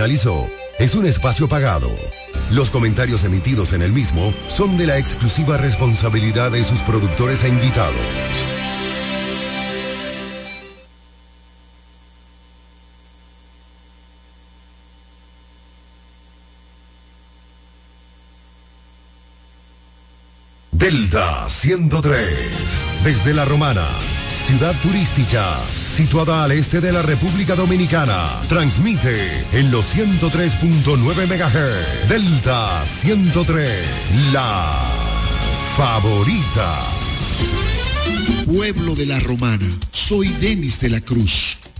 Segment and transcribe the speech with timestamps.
[0.00, 0.48] finalizó
[0.78, 1.90] es un espacio pagado.
[2.50, 7.48] Los comentarios emitidos en el mismo son de la exclusiva responsabilidad de sus productores e
[7.48, 7.94] invitados.
[20.72, 22.26] Delta 103,
[23.04, 23.86] desde La Romana,
[24.46, 25.44] ciudad turística,
[26.00, 29.14] situada al este de la República Dominicana, transmite
[29.52, 32.08] en los 103.9 MHz.
[32.08, 34.80] Delta 103, la
[35.76, 36.78] favorita.
[38.46, 41.58] Pueblo de la Romana, soy Denis de la Cruz,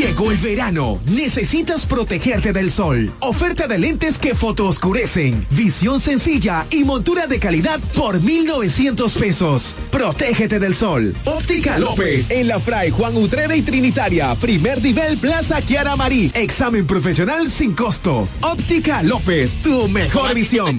[0.00, 0.98] Llegó el verano.
[1.04, 3.12] Necesitas protegerte del sol.
[3.20, 5.46] Oferta de lentes que fotooscurecen.
[5.50, 9.74] Visión sencilla y montura de calidad por 1,900 pesos.
[9.90, 11.14] Protégete del sol.
[11.26, 12.30] Óptica López.
[12.30, 14.34] En la Fray Juan Utrera y Trinitaria.
[14.36, 16.32] Primer nivel Plaza Kiara Marí.
[16.32, 18.26] Examen profesional sin costo.
[18.40, 19.56] Óptica López.
[19.56, 20.78] Tu mejor visión.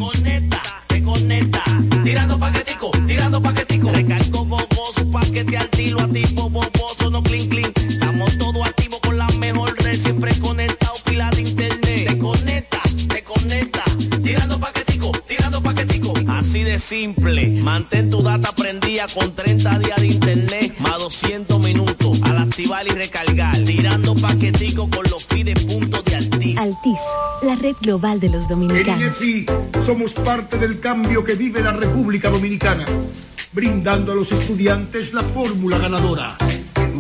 [1.04, 1.64] Conecta,
[2.04, 3.92] tirando paquetico, tirando paquetico.
[3.92, 7.81] Recargo gogoso, paquete al tiro, activo, boboso, no clean, clean.
[10.02, 12.08] Siempre conectado, pila de internet.
[12.08, 13.84] Te conecta, te conecta,
[14.24, 16.14] tirando paquetico, tirando paquetico.
[16.28, 22.22] Así de simple, mantén tu data prendida con 30 días de internet, más 200 minutos.
[22.24, 26.58] Al activar y recargar, tirando paquetico con los pide puntos de Altis.
[26.58, 27.00] Altis,
[27.44, 29.02] la red global de los En dominicanos.
[29.02, 29.46] INEFI
[29.86, 32.86] somos parte del cambio que vive la República Dominicana,
[33.54, 36.38] brindando a los estudiantes la fórmula ganadora.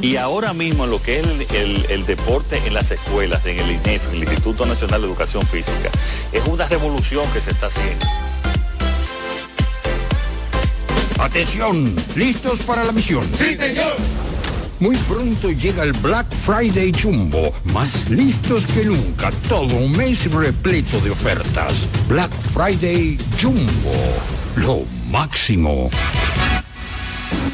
[0.00, 3.70] Y ahora mismo lo que es el, el- el deporte en las escuelas, en el
[3.70, 5.90] INEF, el Instituto Nacional de Educación Física,
[6.32, 8.06] es una revolución que se está haciendo.
[11.18, 13.24] Atención, ¿listos para la misión?
[13.34, 13.96] Sí, señor.
[14.78, 21.00] Muy pronto llega el Black Friday Jumbo, más listos que nunca, todo un mes repleto
[21.00, 21.88] de ofertas.
[22.06, 23.92] Black Friday Jumbo,
[24.56, 25.88] lo máximo.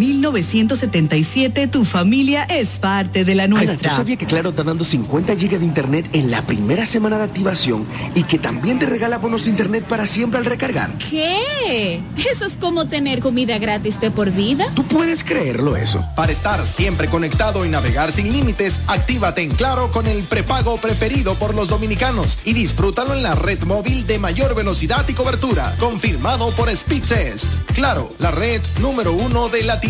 [0.00, 3.94] 1977 tu familia es parte de la Ana, ¿tú nuestra.
[3.94, 7.84] sabías que Claro está dando 50 gigas de internet en la primera semana de activación
[8.14, 10.96] y que también te regala bonos de internet para siempre al recargar?
[11.10, 12.00] ¿Qué?
[12.16, 14.72] ¿Eso es como tener comida gratis de por vida?
[14.74, 16.02] ¿Tú puedes creerlo eso?
[16.16, 21.34] Para estar siempre conectado y navegar sin límites, actívate en Claro con el prepago preferido
[21.34, 26.52] por los dominicanos y disfrútalo en la red móvil de mayor velocidad y cobertura, confirmado
[26.52, 27.52] por Speed Test.
[27.74, 29.89] Claro, la red número uno de Latinoamérica.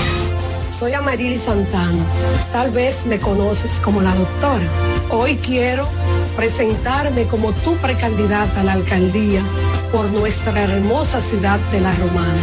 [0.81, 2.03] Soy Amarili Santana.
[2.51, 4.65] Tal vez me conoces como la doctora.
[5.11, 5.87] Hoy quiero
[6.35, 9.43] presentarme como tu precandidata a la alcaldía
[9.91, 12.41] por nuestra hermosa ciudad de La Romana,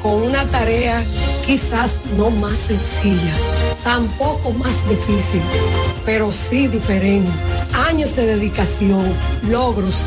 [0.00, 1.02] con una tarea
[1.44, 3.34] quizás no más sencilla,
[3.82, 5.42] tampoco más difícil,
[6.06, 7.32] pero sí diferente.
[7.88, 9.12] Años de dedicación,
[9.48, 10.06] logros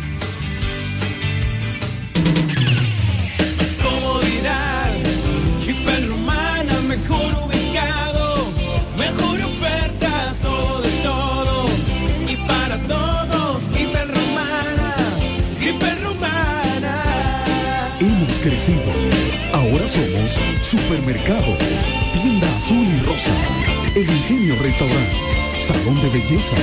[26.31, 26.55] Belleza,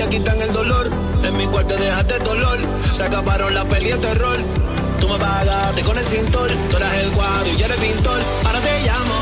[0.10, 0.90] quitan el dolor.
[1.24, 2.60] En mi cuarto dejaste dolor.
[2.92, 4.38] Se acabaron la peli de terror.
[5.00, 6.50] Tú me pagaste con el cintor.
[6.70, 8.20] Tú eras el cuadro y yo era el pintor.
[8.46, 9.20] Ahora te llamo.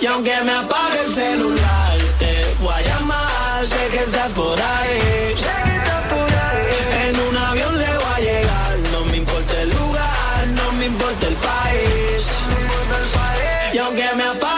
[0.00, 3.66] Y aunque me apague el celular, te voy a llamar.
[3.66, 5.34] Sé que estás por ahí.
[7.06, 8.78] En un avión le voy a llegar.
[8.92, 12.22] No me importa el lugar, no me importa el país.
[13.72, 14.55] Y aunque me apague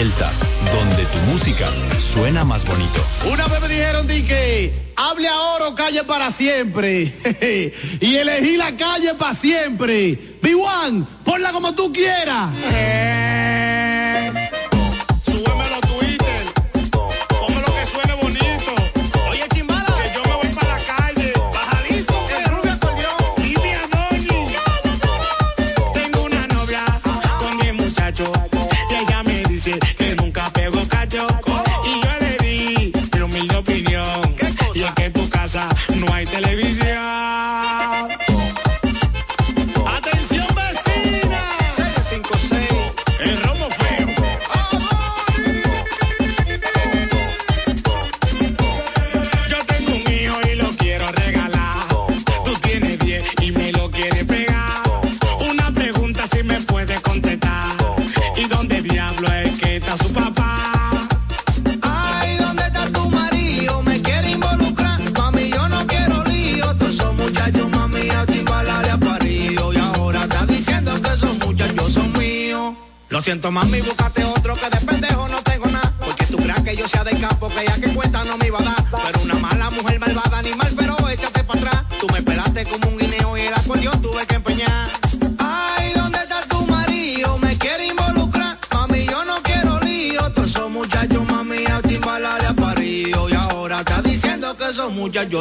[0.00, 0.32] Delta,
[0.72, 3.04] donde tu música suena más bonito.
[3.30, 7.12] Una vez me dijeron di que hable ahora o calle para siempre.
[8.00, 10.18] y elegí la calle para siempre.
[10.40, 12.48] B1, ponla como tú quieras.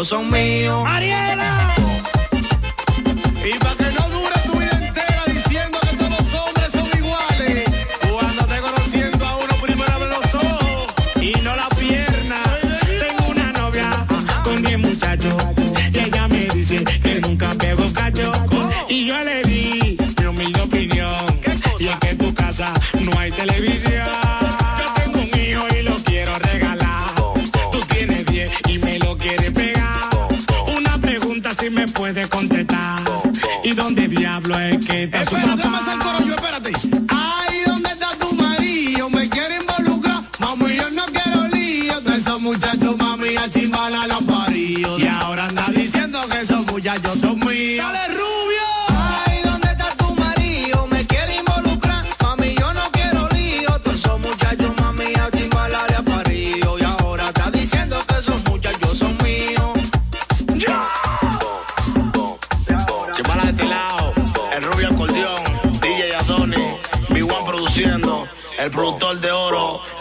[0.04, 0.89] Son míos.
[35.32, 35.69] Es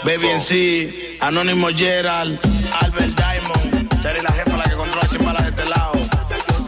[0.05, 2.38] Baby en sí, Anónimo Gerald,
[2.81, 5.93] Albert Diamond, Cherry la jefa la que controla Chimbala de este lado.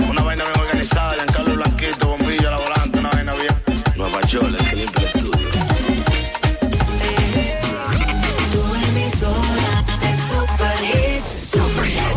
[0.08, 3.54] Una vaina bien organizada, Giancarlo Blanquito, bombillo a la volante, una vaina bien.
[3.96, 5.40] Nueva York, el que limpia el estudio.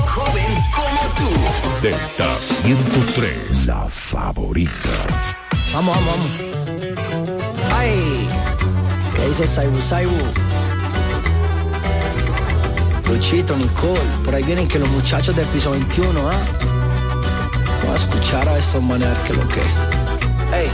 [0.08, 1.82] Joven como tú.
[1.82, 4.72] Delta 103, la favorita.
[5.74, 7.74] Vamos, vamos, vamos.
[7.76, 8.28] ¡Ay!
[9.16, 10.53] ¿Qué dice Saibu Saibu?
[13.24, 16.34] Luchito, Nicole, por ahí vienen que los muchachos del piso 21, ¿ah?
[17.82, 19.62] Vamos a escuchar a estos maneras que lo que.
[20.60, 20.70] ¡Ey!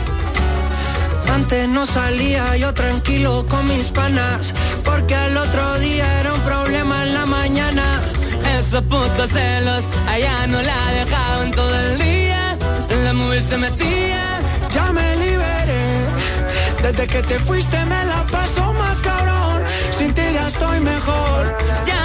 [1.32, 7.03] Antes no salía yo tranquilo con mis panas, porque al otro día era un problema
[7.03, 7.84] en la mañana.
[8.58, 12.58] Esos putos celos, allá no la dejaban todo el día.
[13.03, 14.39] La movie se metía.
[14.74, 16.08] Ya me liberé,
[16.82, 19.62] desde que te fuiste me la paso más cabrón.
[19.96, 21.99] Sin ti ya estoy mejor.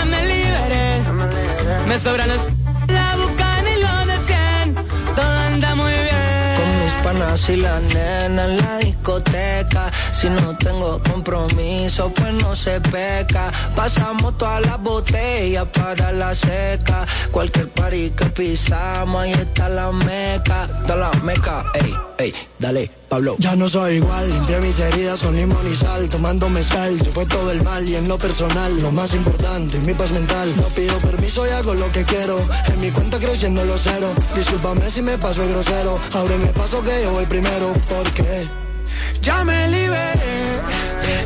[1.88, 2.40] Me sobran los.
[2.88, 4.74] La buscan y lo desean.
[5.14, 6.56] Todo anda muy bien.
[6.58, 9.90] Con mis panas y la nena en la discoteca.
[10.12, 13.50] Si no tengo compromiso, pues no se peca.
[13.76, 17.06] Pasamos todas las botellas para la seca.
[17.30, 20.68] Cualquier party que pisamos, ahí está la meca.
[20.86, 23.36] Da la meca, ey, ey, dale, Pablo.
[23.38, 26.08] Ya no soy igual, limpié mis heridas son limón y sal.
[26.08, 29.92] Tomando mezcal, se fue todo el mal y en lo personal, lo más importante, mi
[29.92, 30.50] paz mental.
[30.56, 32.36] No pido permiso y hago lo que quiero.
[32.72, 34.08] En mi cuenta creciendo los cero.
[34.34, 35.94] Discúlpame si me paso el grosero.
[36.14, 37.72] Ahora me paso que yo voy primero.
[37.88, 38.63] Porque
[39.22, 40.60] ya me liberé.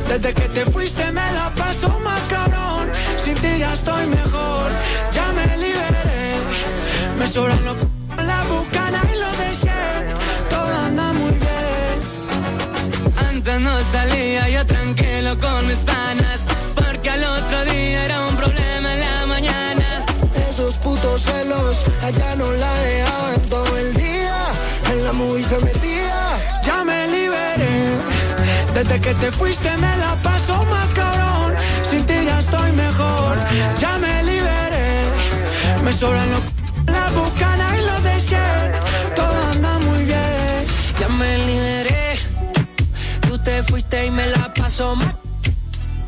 [0.09, 2.91] Desde que te fuiste me la paso más cabrón.
[3.23, 4.71] Sin ti ya estoy mejor.
[5.13, 6.39] Ya me liberé.
[7.19, 7.77] Me sobran los
[8.27, 9.51] la bucana y lo de
[10.51, 11.99] Todo anda muy bien.
[13.29, 16.41] Antes no salía yo tranquilo con mis panas.
[16.75, 19.87] Porque al otro día era un problema en la mañana.
[20.51, 24.37] Esos putos celos, allá no la dejaban todo el día.
[24.93, 26.08] En la movie se metía.
[28.79, 31.53] Desde que te fuiste me la paso más cabrón.
[31.83, 33.37] Sin ti ya estoy mejor.
[33.81, 35.03] Ya me liberé.
[35.83, 36.43] Me sobran los
[36.87, 38.37] la bucana y los de
[39.17, 40.67] Todo anda muy bien.
[41.01, 42.19] Ya me liberé.
[43.23, 45.17] Tú te fuiste y me la paso mal.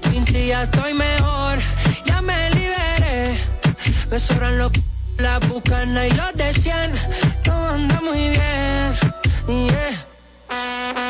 [0.09, 1.59] Sin ti ya estoy mejor.
[2.07, 3.37] Ya me liberé.
[4.13, 4.71] Me sobran los
[5.19, 6.53] la bucana y los de
[7.43, 8.71] Todo anda muy bien.
[9.49, 11.10] Yeah.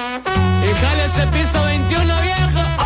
[0.71, 2.80] Y jale ese piso 21 viejo.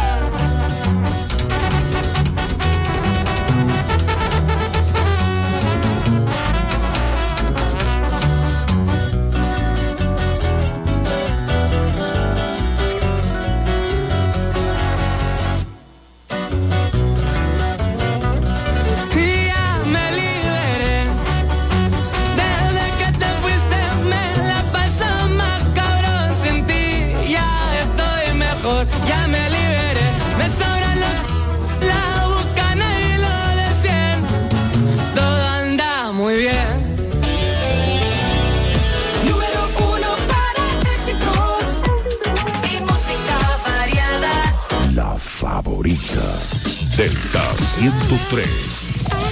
[46.96, 48.46] Delta 103.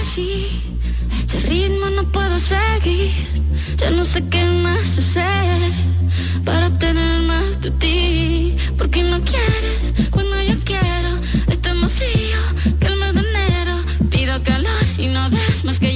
[0.01, 0.61] Así,
[1.13, 3.09] este ritmo no puedo seguir.
[3.77, 5.71] Ya no sé qué más hacer
[6.43, 8.55] para obtener más de ti.
[8.77, 11.11] Porque no quieres cuando yo quiero.
[11.47, 12.39] Está más frío
[12.81, 13.75] que el mes de enero.
[14.09, 15.92] Pido calor y no des más que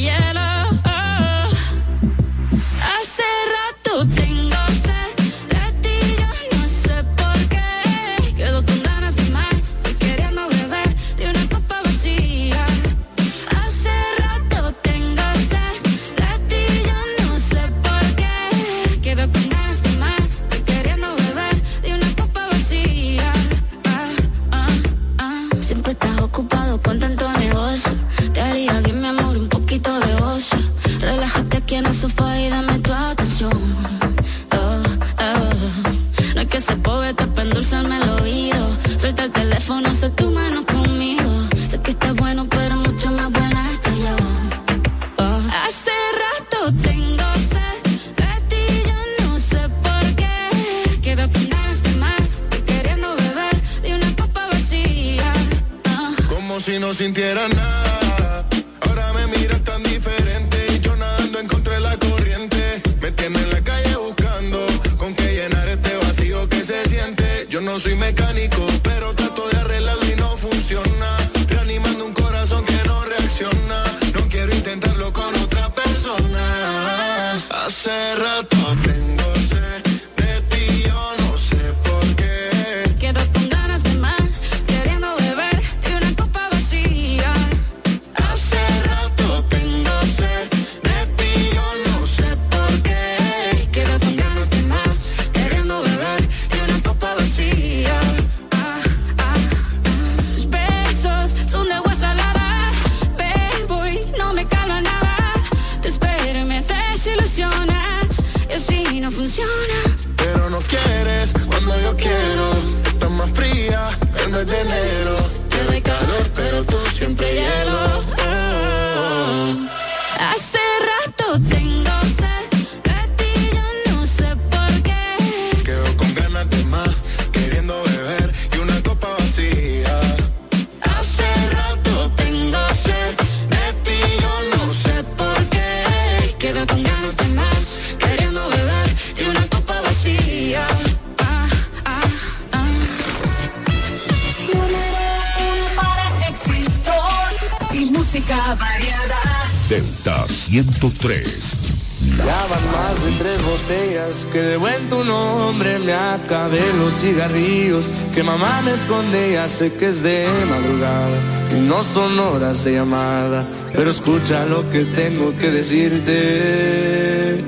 [158.18, 161.18] que mamá me esconde ya sé que es de madrugada
[161.56, 167.46] y no son horas de llamada pero escucha lo que tengo que decirte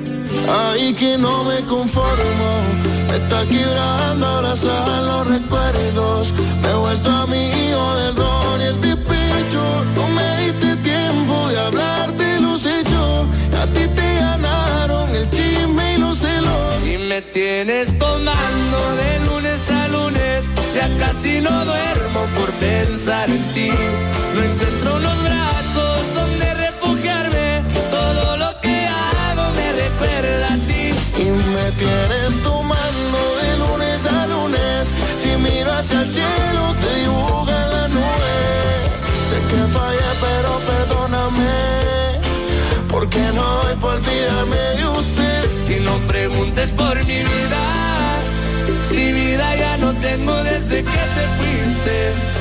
[0.48, 2.50] Ay, que no me conformo,
[3.08, 6.32] me está quebrando abrazar los recuerdos.
[6.62, 9.62] Me he vuelto amigo del ron y el despecho.
[9.96, 13.26] No me diste tiempo de hablar de los hechos.
[13.60, 16.86] A ti te ganaron el chisme y los celos.
[16.86, 19.29] y me tienes tomando de lunes
[20.74, 23.70] ya casi no duermo por pensar en ti
[24.34, 31.24] no encuentro los brazos donde refugiarme todo lo que hago me recuerda a ti Y
[31.24, 34.94] me tienes tomando de lunes a lunes.
[35.20, 38.36] Si miro hacia el cielo, te dibuja la nube.
[39.28, 41.52] Sé que fallé, pero perdóname.
[42.90, 45.42] Porque no doy por olvidarme de usted.
[45.76, 47.80] y no preguntes por mi vida
[48.90, 50.39] si vida ya no tengo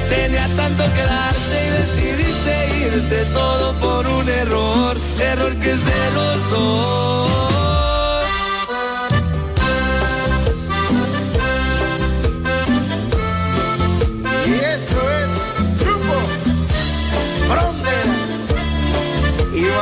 [0.10, 2.54] tenía tanto que darte y decidiste
[2.86, 7.39] irte todo por un error error que es de los dos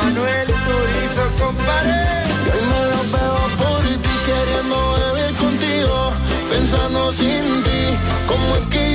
[0.04, 1.96] Manuel Turizo, compadre.
[2.44, 6.12] Y hoy me lo veo por ti, queriendo beber contigo,
[6.50, 7.82] pensando sin ti,
[8.26, 8.87] como es que yo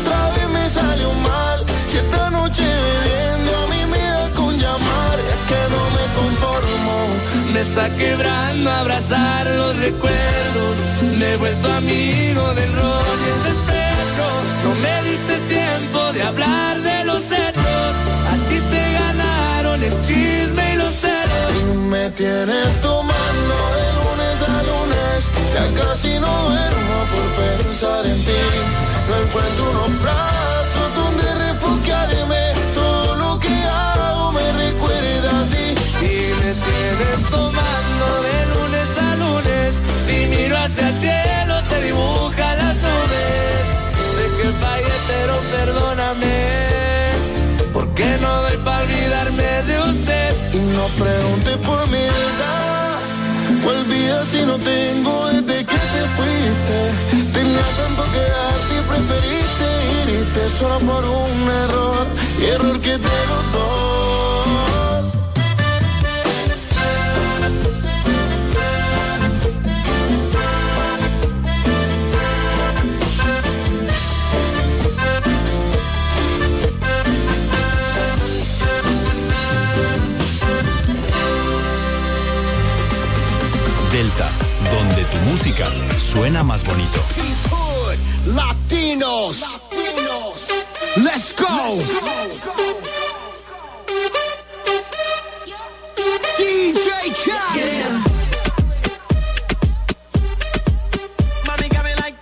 [0.00, 5.18] Otra vez me salió mal, si esta noche bebiendo a mí me da con llamar,
[5.34, 6.96] es que no me conformo.
[7.52, 10.74] me está quebrando abrazar los recuerdos.
[11.18, 14.26] Me he vuelto amigo del ron y el despecho
[14.64, 17.92] no me diste tiempo de hablar de los hechos.
[18.32, 21.15] A ti te ganaron el chisme y los celos
[21.58, 28.18] Y me tienes tomando de lunes a lunes, ya casi no duermo por pensar en
[28.24, 28.42] ti.
[29.08, 32.42] No encuentro unos brazos donde refugiarme,
[32.74, 35.66] todo lo que hago me recuerda a ti.
[36.02, 39.74] y me tienes tomando de lunes a lunes
[40.06, 43.62] si miro hacia el cielo te dibuja las nubes
[44.14, 46.36] sé que fallé pero perdóname
[47.72, 48.42] porque no
[50.56, 52.98] Y no preguntes por mi edad,
[53.62, 56.78] olvida si no tengo desde que te fuiste.
[57.34, 59.68] Tenía tanto que darte y preferiste
[60.18, 62.06] irte solo por un error,
[62.40, 63.44] y error que de los
[85.10, 85.66] tu música
[85.98, 87.00] suena más bonito.
[88.26, 89.60] Latinos.
[90.96, 91.84] Let's go.
[96.38, 96.90] DJ
[97.24, 98.16] Khaled.
[102.00, 102.16] Like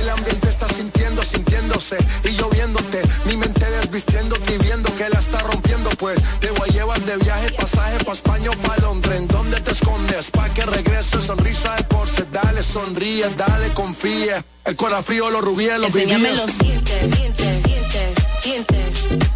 [0.00, 3.02] El ambiente está sintiendo, sintiéndose y lloviéndote.
[3.26, 5.90] Mi mente desvistiéndote y viendo que la está rompiendo.
[5.98, 6.18] Pues
[7.06, 9.16] de viaje, pasaje pa' España o pa' Londres.
[9.16, 10.30] ¿En dónde te escondes?
[10.30, 12.24] Pa' que regrese, sonrisa de porce.
[12.32, 14.44] Dale, sonríe, dale, confía.
[14.64, 16.36] El corazón frío, los rubíes, los Enséñame vivíes.
[16.36, 18.14] los dientes, dientes, dientes,
[18.44, 19.35] dientes.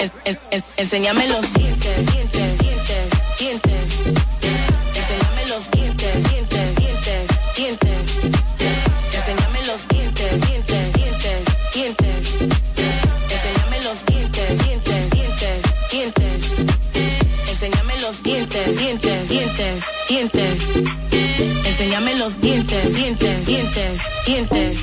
[0.00, 3.92] Es- enséñame los dientes, dientes, dientes, dientes.
[4.94, 8.10] Enséñame los dientes, dientes, dientes, dientes.
[9.14, 12.32] Enséñame los dientes, dientes, dientes, dientes.
[13.30, 16.44] Enséñame los dientes, dientes, dientes, dientes.
[17.48, 20.62] Enséñame los dientes, dientes, dientes, dientes.
[21.64, 24.80] Enséñame los dientes, dientes, dientes, dientes.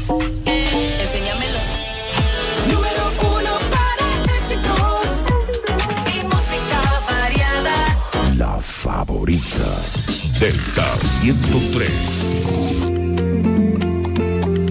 [11.24, 11.90] 103.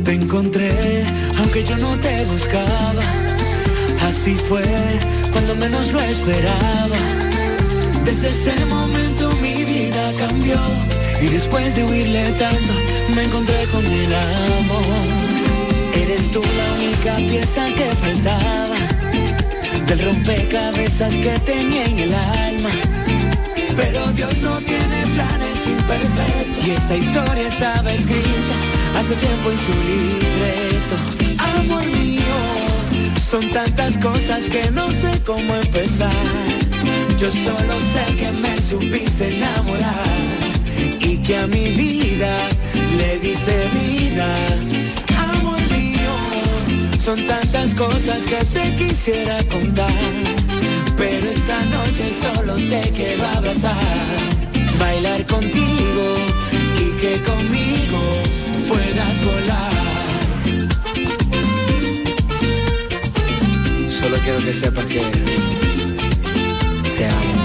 [0.04, 0.70] Te encontré,
[1.38, 3.02] aunque yo no te buscaba.
[4.06, 4.62] Así fue
[5.32, 6.98] cuando menos lo esperaba.
[8.04, 10.60] Desde ese momento mi vida cambió.
[11.22, 12.74] Y después de huirle tanto,
[13.14, 15.06] me encontré con el amor.
[15.94, 18.76] Eres tú la única pieza que faltaba.
[19.86, 22.70] Del rompecabezas que tenía en el alma.
[23.74, 24.81] Pero Dios no tiene
[26.64, 28.54] Y esta historia estaba escrita
[28.96, 30.94] hace tiempo en su libreto.
[31.58, 32.22] Amor mío,
[33.30, 36.10] son tantas cosas que no sé cómo empezar.
[37.18, 40.06] Yo solo sé que me supiste enamorar
[41.00, 42.32] y que a mi vida
[42.96, 44.26] le diste vida.
[45.34, 49.92] Amor mío, son tantas cosas que te quisiera contar.
[50.96, 53.76] Pero esta noche solo te quiero abrazar,
[54.82, 56.04] bailar contigo
[56.82, 58.00] y que conmigo
[58.68, 59.72] puedas volar.
[63.88, 65.00] Solo quiero que sepas que
[66.96, 67.36] te amo.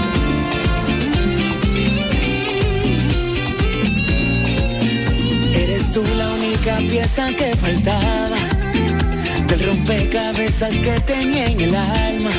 [5.62, 8.38] Eres tú la única pieza que faltaba
[9.48, 12.34] del rompecabezas que tenía en el alma.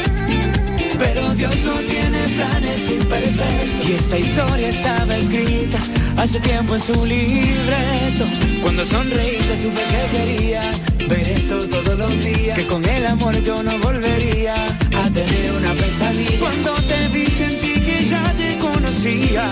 [0.99, 3.89] Pero Dios no tiene planes imperfectos.
[3.89, 5.79] Y esta historia estaba escrita
[6.17, 8.25] hace tiempo en su libreto.
[8.62, 10.62] Cuando sonreíste supe que quería
[11.07, 12.57] ver eso todos los días.
[12.59, 16.39] Que con el amor yo no volvería a tener una pesadilla.
[16.39, 19.45] Cuando te vi sentí que ya te conocía.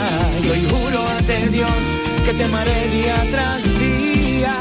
[0.43, 1.83] Y hoy juro ante Dios
[2.25, 4.53] que te amaré día tras día.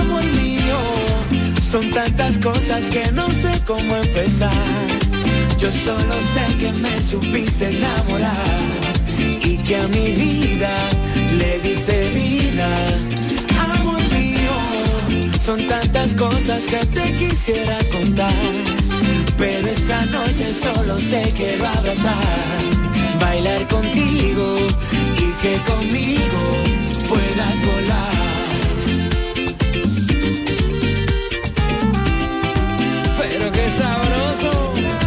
[0.00, 0.78] Amor mío,
[1.70, 5.03] son tantas cosas que no sé cómo empezar.
[5.64, 8.36] Yo solo sé que me supiste enamorar
[9.18, 10.90] y que a mi vida
[11.38, 12.68] le diste vida.
[13.72, 18.34] Amor mío, son tantas cosas que te quisiera contar.
[19.38, 22.60] Pero esta noche solo te quiero abrazar,
[23.18, 24.58] bailar contigo
[25.16, 26.42] y que conmigo
[27.08, 28.14] puedas volar.
[33.16, 35.03] Pero qué sabroso.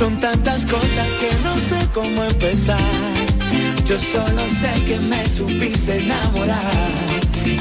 [0.00, 2.80] Son tantas cosas que no sé cómo empezar.
[3.86, 6.88] Yo solo sé que me supiste enamorar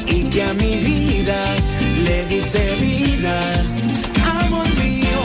[0.08, 1.38] y que a mi vida
[2.06, 3.36] le diste vida.
[4.46, 5.22] Amor mío,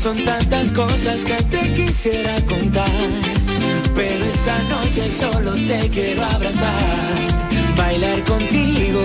[0.00, 3.08] son tantas cosas que te quisiera contar.
[3.96, 6.94] Pero esta noche solo te quiero abrazar,
[7.76, 9.02] bailar contigo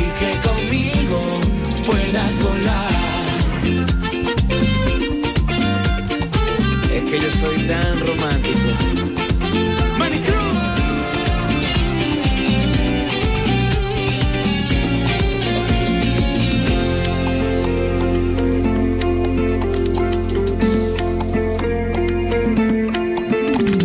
[0.00, 1.20] y que conmigo
[1.86, 3.99] puedas volar.
[7.10, 8.58] Que yo soy tan romántico.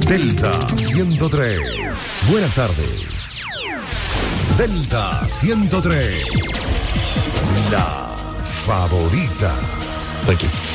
[0.07, 1.59] Delta 103.
[2.29, 3.41] Buenas tardes.
[4.55, 6.27] Delta 103.
[7.71, 8.15] La
[8.65, 9.51] favorita.
[10.31, 10.74] Aquí.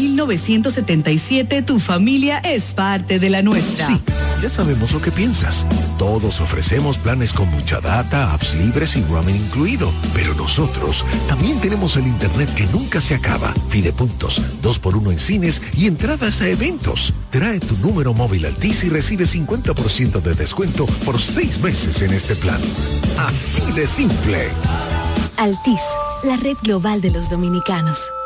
[1.61, 3.87] tu familia es parte de la nuestra.
[3.87, 3.99] Sí,
[4.41, 5.65] ya sabemos lo que piensas.
[5.97, 9.91] Todos ofrecemos planes con mucha data, apps libres y roaming incluido.
[10.13, 13.53] Pero nosotros también tenemos el internet que nunca se acaba.
[13.69, 17.13] Fidepuntos, 2x1 en cines y entradas a eventos.
[17.29, 22.35] Trae tu número móvil Altis y recibe 50% de descuento por seis meses en este
[22.35, 22.59] plan.
[23.17, 24.49] Así de simple.
[25.37, 25.81] Altis,
[26.23, 27.97] la red global de los dominicanos.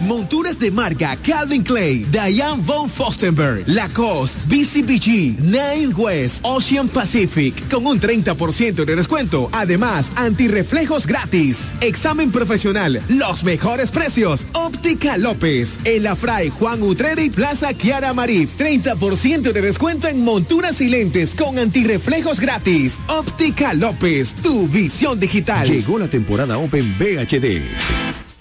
[0.00, 7.86] Monturas de marca Calvin Clay, Diane von Fostenberg, Lacoste, BCBG, Nine West, Ocean Pacific, con
[7.86, 9.48] un 30% de descuento.
[9.52, 11.74] Además, antirreflejos gratis.
[11.80, 14.46] Examen profesional, los mejores precios.
[14.52, 18.46] Óptica López, El Afray, Juan Utreri, Plaza Kiara Marí.
[18.46, 22.96] 30% de descuento en monturas y lentes con antirreflejos gratis.
[23.08, 25.66] Óptica López, tu visión digital.
[25.66, 28.23] Llegó la temporada Open VHD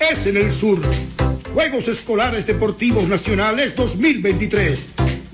[0.00, 0.80] es en el sur.
[1.52, 4.86] Juegos Escolares Deportivos Nacionales 2023.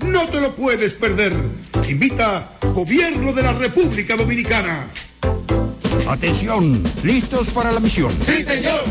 [0.05, 1.33] No te lo puedes perder.
[1.89, 4.87] Invita Gobierno de la República Dominicana.
[6.07, 8.11] Atención, ¿listos para la misión?
[8.23, 8.83] Sí, señor.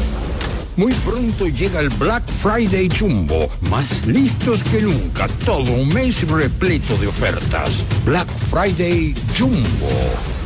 [0.76, 6.96] Muy pronto llega el Black Friday Jumbo, más listos que nunca, todo un mes repleto
[6.96, 7.84] de ofertas.
[8.04, 9.90] Black Friday Jumbo,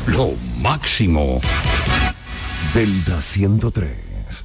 [0.06, 1.40] lo máximo.
[2.74, 4.03] Delta 103.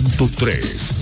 [0.00, 1.01] 103,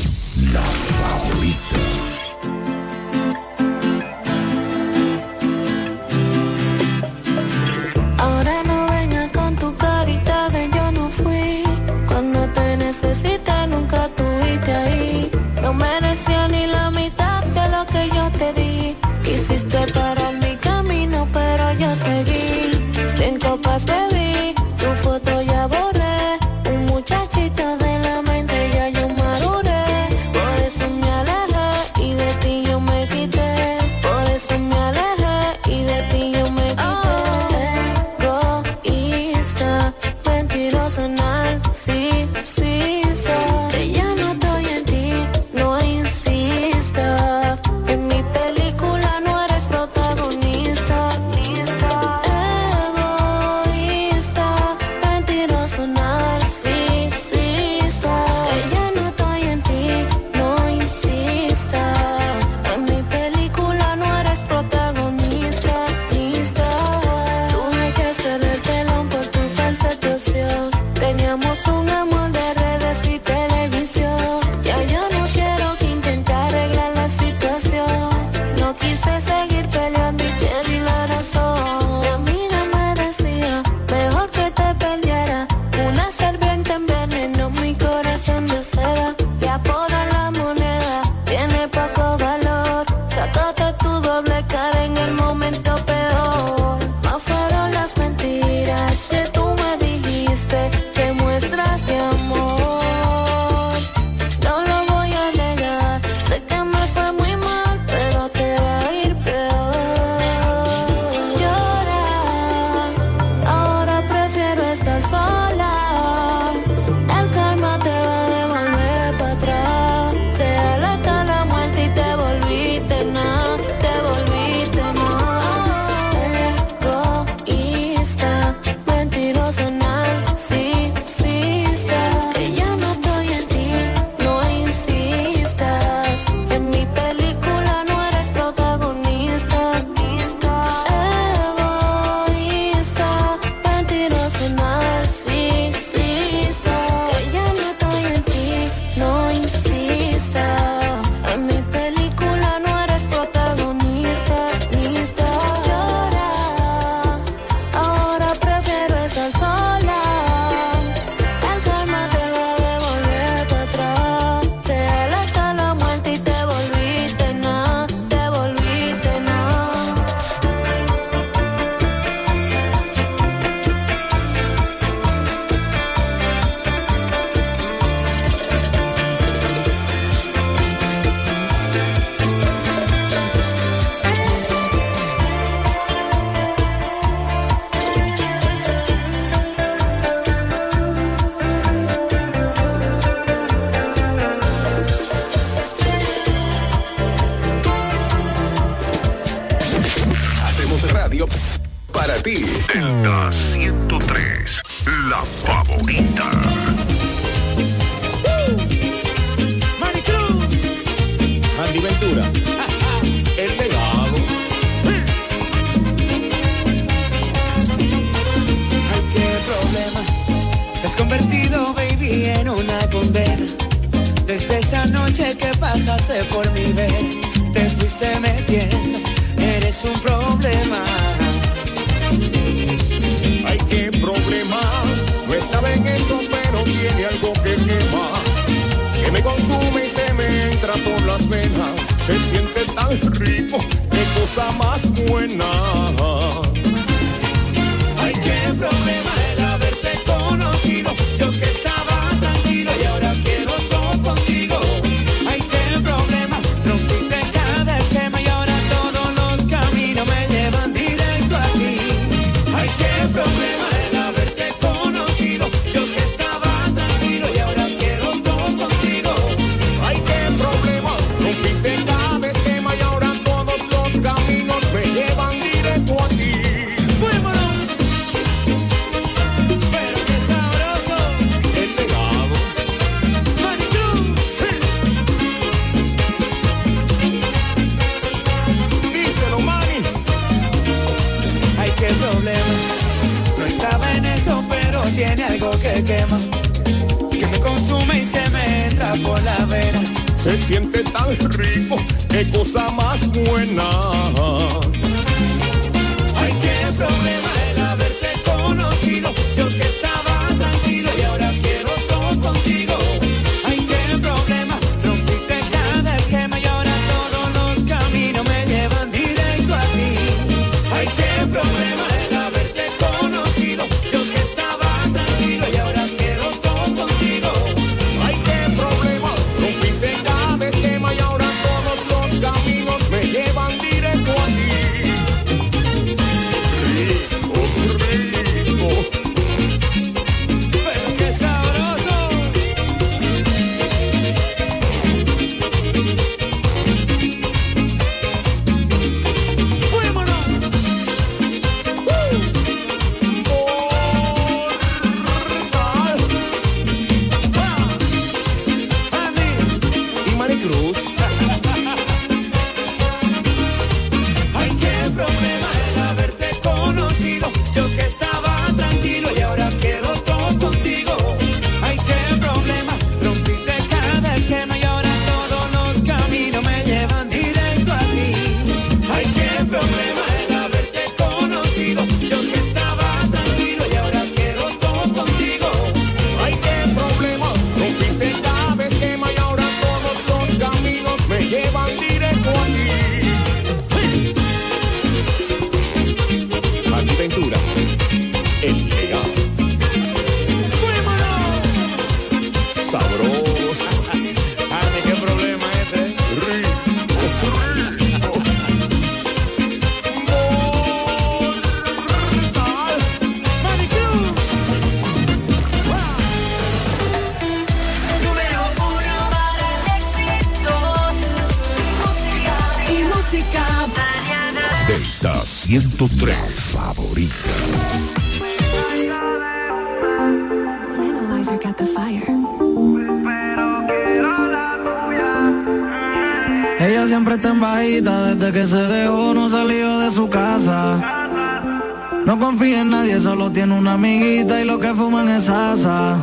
[443.01, 445.97] solo tiene una amiguita y lo que fuman es asa.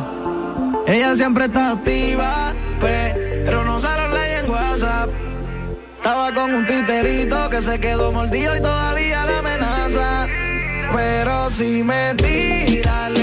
[0.86, 5.10] Ella siempre está activa, pero no se lo lee en WhatsApp.
[5.96, 10.26] Estaba con un titerito que se quedó mordido y todavía la amenaza.
[10.92, 13.17] Pero si me tiran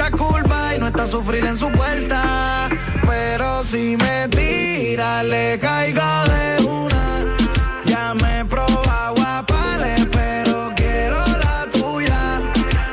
[0.00, 2.68] mucha culpa y no está a sufrir en su puerta.
[3.06, 7.36] Pero si me tira, le caigo de una.
[7.84, 12.40] Ya me he probado a pares, pero quiero la tuya.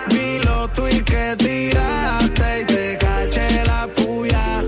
[0.10, 4.64] Vi los tweets que tiraste y te caché la puya.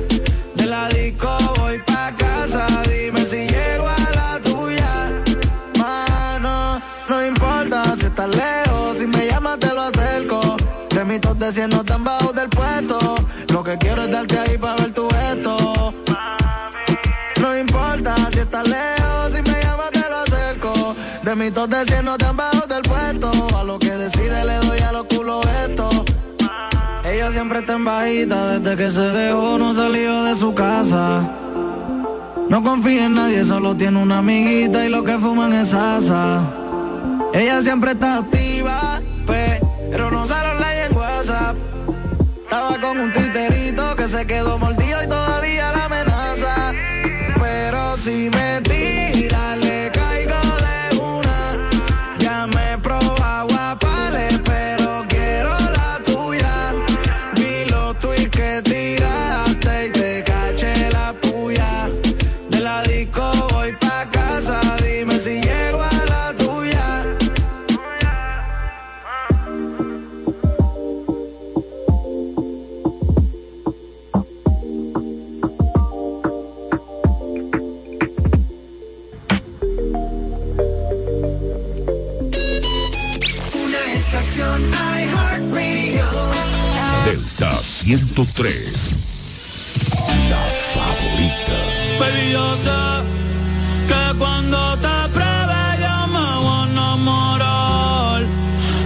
[0.56, 4.92] De la disco voy pa' casa, dime si llego a la tuya.
[5.78, 10.58] Mano, no importa si estás lejos, si me llamas te lo acerco.
[10.90, 11.84] De mi top de 100 no
[13.70, 15.94] que quiero es darte ahí para ver tu esto.
[17.40, 20.96] No importa si estás lejos, si me llamas te lo acerco.
[21.22, 23.32] De mi top de 100 no tan bajo del puesto.
[23.56, 25.88] A lo que decide le doy a los culos esto.
[27.06, 31.22] Ella siempre está en bajita, desde que se dejó no salió de su casa.
[32.50, 36.42] No confía en nadie, solo tiene una amiguita y lo que fuman es asa.
[37.34, 39.00] Ella siempre está activa,
[39.92, 41.56] pero no sale online en WhatsApp.
[42.50, 43.14] Estaba con un
[44.10, 46.74] se quedó mordido y todavía la amenaza.
[47.39, 48.60] Pero si me
[88.26, 88.90] 103.
[90.30, 90.44] La
[90.74, 91.58] favorita.
[92.00, 92.80] Baby, yo sé
[93.88, 98.22] que cuando te pruebe yo me voy a enamorar.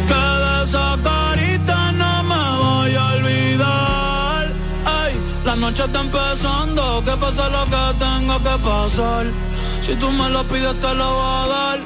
[0.09, 4.51] Que de esa carita no me voy a olvidar.
[4.85, 5.13] Ay,
[5.45, 9.25] la noche está empezando, que pasa lo que tengo que pasar.
[9.83, 11.79] Si tú me lo pides te lo voy a dar.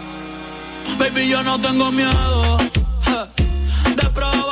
[1.00, 2.58] Baby, yo no tengo miedo.
[3.96, 4.47] De probarte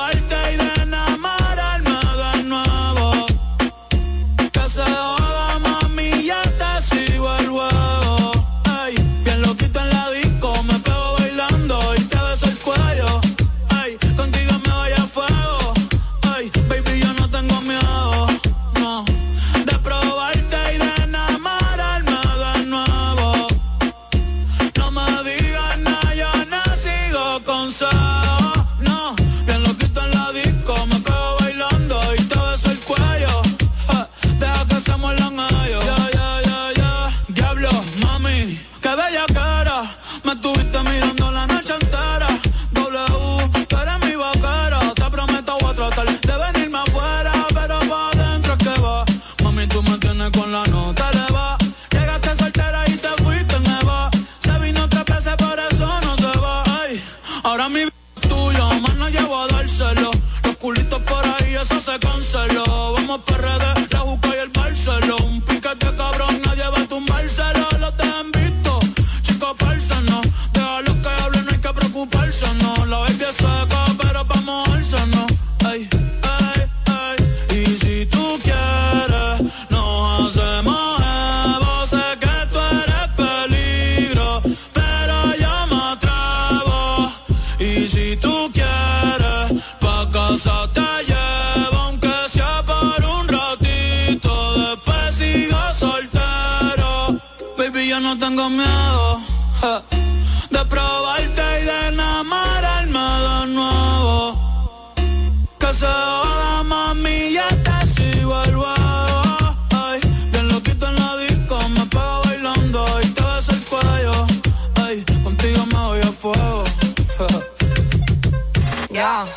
[119.26, 119.32] Ya.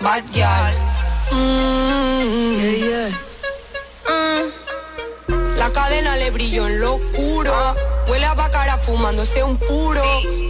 [0.00, 0.74] Bad girl.
[1.32, 3.10] Mm, yeah, yeah.
[4.08, 5.58] Mm.
[5.58, 7.52] La cadena le brilló en lo oscuro.
[8.08, 10.02] Huele a bacara fumándose un puro.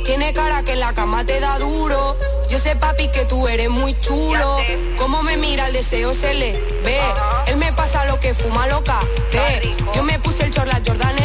[0.04, 2.16] Tiene cara que en la cama te da duro.
[2.48, 4.58] Yo sé, papi, que tú eres muy chulo.
[4.98, 6.52] Como me mira, el deseo se le
[6.84, 7.00] ve.
[7.46, 9.00] Él me pasa lo que fuma loca.
[9.94, 11.15] Yo me puse el chorla Jordan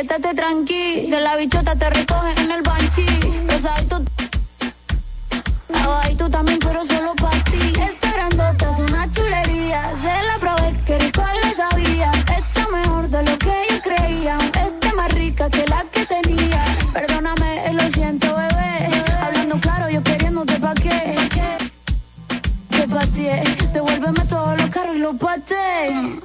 [0.00, 3.06] estate tranqui, que la bichota te recoge en el banchi.
[3.50, 4.02] Exacto.
[6.02, 7.72] Ahí tú también, pero solo para ti.
[7.78, 9.92] Esta grandota es una chulería.
[9.96, 12.10] Se la probé, que rico le sabía.
[12.12, 14.38] Está mejor de lo que yo creía.
[14.38, 16.64] Está más rica que la que tenía.
[16.92, 18.88] Perdóname, lo siento, bebé.
[19.20, 21.16] Hablando claro, yo queriéndote pa' qué.
[22.70, 23.42] Te pateé,
[23.74, 26.19] devuélveme todos los carros y los pateé.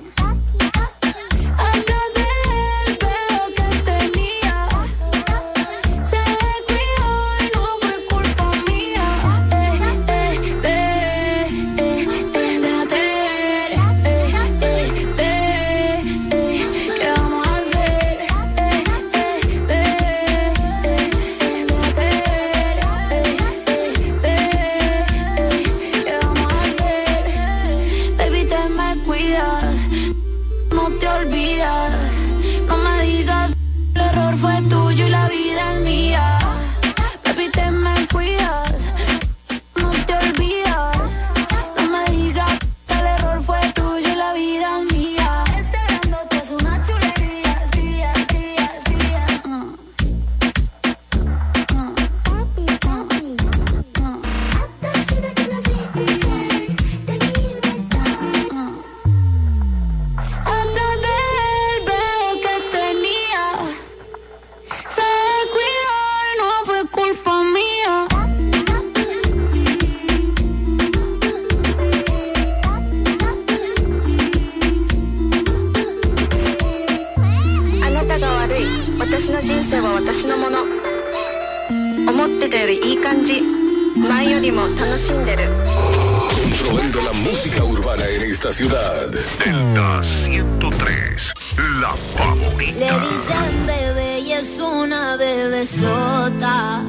[95.45, 96.81] se desota.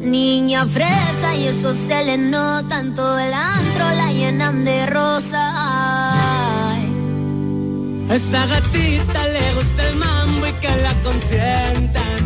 [0.00, 5.42] Niña fresa y eso se le nota, en todo el antro la llenan de rosa.
[6.72, 6.82] Ay.
[8.10, 12.18] Esa gatita le gusta el mambo y que la consientan.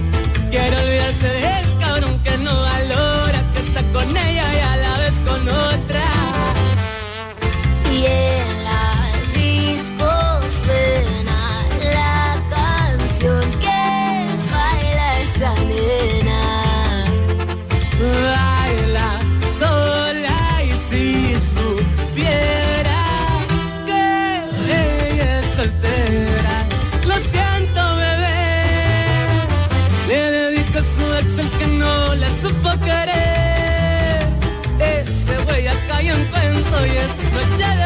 [0.50, 5.14] Quiero olvidarse del cabrón que no valora, que está con ella y a la vez
[5.28, 6.27] con otra.
[37.38, 37.77] but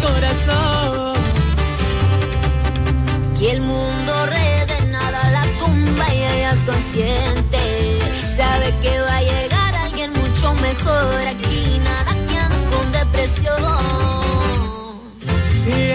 [0.00, 1.16] corazón.
[3.38, 7.98] Que el mundo de nada la tumba y ella es consciente.
[8.36, 13.56] Sabe que va a llegar alguien mucho mejor aquí, nada que anda con depresión.
[15.66, 15.90] Y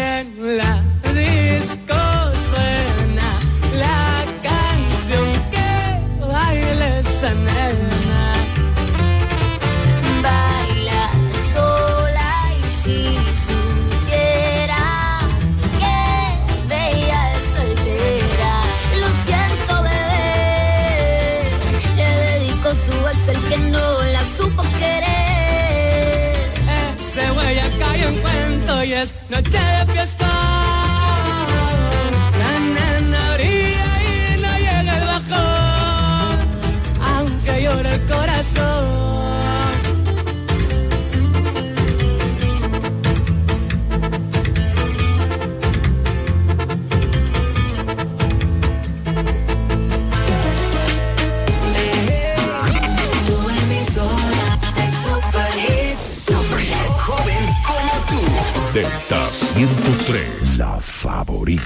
[28.81, 30.20] cuento y es
[59.31, 61.63] 103, la favorita.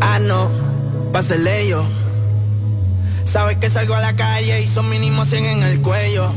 [0.00, 0.50] Ah, no,
[1.12, 1.84] pásele yo.
[3.24, 6.32] Sabes que salgo a la calle y son mínimo 100 en el cuello.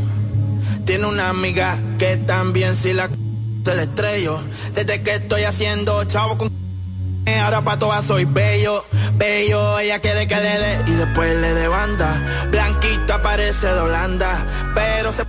[0.95, 3.09] Tiene una amiga que también si la
[3.65, 4.39] se le estrello.
[4.73, 6.49] Desde que estoy haciendo chavo con
[7.43, 8.85] ahora pa' todas soy bello,
[9.15, 12.47] bello, ella quiere que le dé y después le dé banda.
[12.49, 14.37] Blanquita parece de Holanda,
[14.73, 15.25] pero se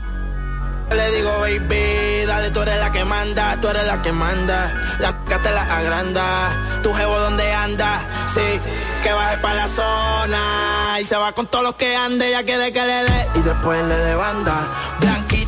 [0.95, 4.73] le digo, baby, dale, tú eres la que manda, tú eres la que manda.
[5.01, 7.99] La c te la agranda, tu jevo donde anda,
[8.33, 8.61] sí,
[9.03, 11.01] que baje pa' la zona.
[11.01, 13.85] Y se va con todos los que ande, ella quiere que le dé y después
[13.85, 14.55] le dé banda.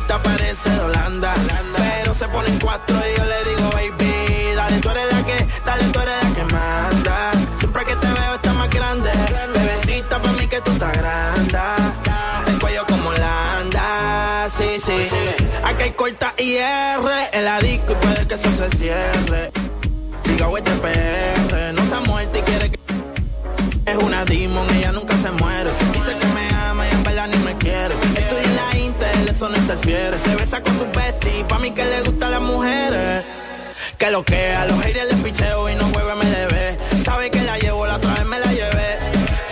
[0.09, 1.33] Blanquita parece Holanda,
[1.77, 5.47] pero se pone en cuatro y yo le digo, baby, dale, tú eres la que,
[5.63, 7.31] dale, tú eres la que manda.
[7.57, 9.11] Siempre que te veo está más grande,
[9.53, 11.59] bebecita pa' mí que tú estás grande.
[12.47, 15.07] El cuello como la anda, sí, sí.
[15.63, 19.51] Aquí hay corta y R en la disco y puede que eso se cierre.
[20.23, 20.71] Diga, este
[29.69, 33.23] Se besa con su bestie, pa' mí que le gustan las mujeres.
[33.99, 37.03] Que lo que a los haters les picheo y no juego MLB.
[37.05, 38.97] Sabe que la llevo, la otra vez me la llevé.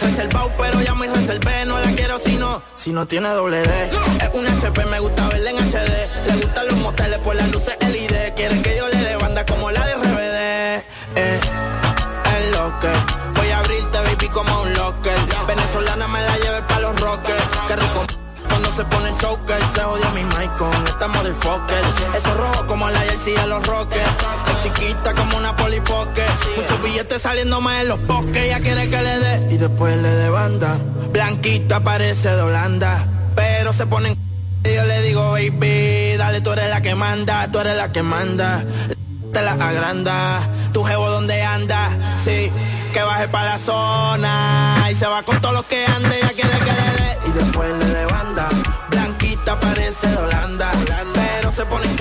[0.01, 1.65] Reservado, pero ya muy reservé.
[1.65, 3.91] No la quiero si no, si no tiene doble D.
[4.22, 6.09] Es un HP, me gusta verla en HD.
[6.26, 8.34] Le gustan los moteles por las luces LED.
[8.34, 10.84] Quieren que yo le dé banda como la de RBD.
[11.15, 11.39] Eh,
[12.39, 15.20] es lo que voy a abrirte, baby, como un locker.
[15.47, 17.43] Venezolana me la lleve pa' los rockers.
[17.68, 18.26] Qué rico.
[18.58, 21.86] Cuando se pone el choker, se odia mi mic con esta motherfucker.
[22.16, 24.18] Eso rojo como la jersey de los rockers.
[24.49, 26.24] Es chiquita como una polipoque.
[26.55, 28.45] Muchos billetes saliendo más en los bosques.
[28.45, 30.76] Ella quiere que le dé y después le dé banda.
[31.12, 33.05] Blanquita parece de Holanda,
[33.36, 34.18] pero se pone en
[34.68, 38.01] y yo le digo, baby, dale, tú eres la que manda, tú eres la que
[38.01, 38.66] manda.
[39.34, 40.39] Te la agranda,
[40.74, 42.51] tu jevo donde anda, sí,
[42.91, 44.88] que baje pa' la zona.
[44.91, 47.18] Y se va con todos los que ande, ella quiere que le dé.
[47.28, 47.87] Y después le.
[49.90, 50.70] Holanda,
[51.14, 51.96] pero se pone y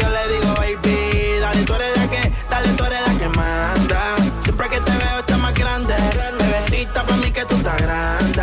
[0.00, 4.14] yo le digo, baby, dale, tú eres la que, dale, tú eres la que manda.
[4.40, 5.94] Siempre que te veo está más grande,
[6.38, 8.42] bebecita pa' mí que tú estás grande.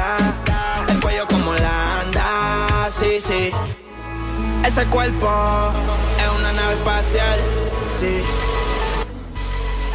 [0.90, 3.52] El cuello como la anda, sí, sí.
[4.66, 5.30] Ese cuerpo
[6.20, 7.40] es una nave espacial,
[7.88, 8.24] sí.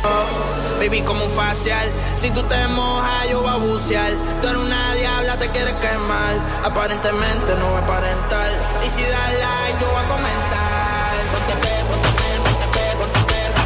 [0.04, 1.90] Oh, baby, como un facial.
[2.14, 4.12] Si tú te mojas, yo voy a bucear.
[4.40, 6.34] Tú eres una diabla, te quieres quemar.
[6.64, 8.50] Aparentemente no voy a aparentar.
[8.84, 11.12] Y si das like, yo voy a comentar.
[11.32, 13.62] Ponte pe, ponte pe, ponte pe, ponte perra.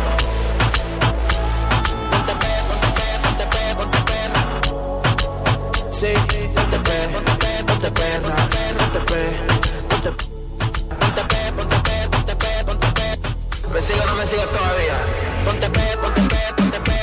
[2.11, 4.41] Ponte pe, ponte pe, ponte pe, ponte perra.
[5.91, 6.13] Sí,
[6.55, 8.37] ponte pe, ponte pe, ponte perra.
[8.79, 9.21] Ponte pe,
[9.89, 10.25] ponte pe.
[11.01, 13.09] Ponte pe, ponte pe, ponte pe, ponte pe.
[13.73, 14.97] ¿Me sigo o no me sigo todavía?
[15.45, 17.00] Ponte pe, ponte pe, ponte pe,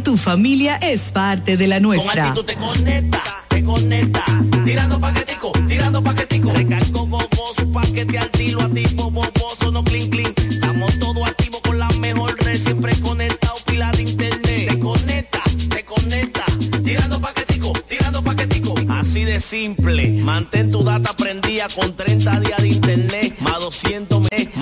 [0.00, 2.34] tu familia es parte de la nuestra.
[2.34, 4.24] te conecta, te conecta.
[4.64, 6.52] Tirando paquetico, tirando paquetico.
[6.52, 10.32] Recargo gogoso, paquete al tiro, activo, boboso, no clean clean.
[10.36, 14.68] Estamos todos activos con la mejor red, siempre conectado, pila de internet.
[14.68, 16.44] Te conecta, te conecta.
[16.84, 18.74] Tirando paquetico, tirando paquetico.
[18.88, 24.21] Así de simple, mantén tu data prendida con 30 días de internet, más 200 mes.